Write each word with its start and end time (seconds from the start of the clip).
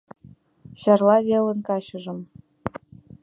Чарла 0.79 1.17
велын 1.27 1.59
качыжым 1.67 2.19